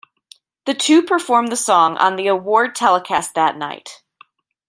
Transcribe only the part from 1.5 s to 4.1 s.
the song on the award telecast that night.